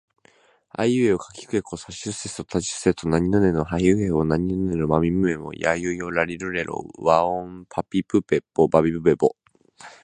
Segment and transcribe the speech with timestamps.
[0.71, 4.57] あいうえおかきくけこさしすせそたちつてとなにぬねのはひふへほまみ
[5.11, 9.35] むめもやゆよらりるれろわおんぱぴぷぺぽばびぶべぼ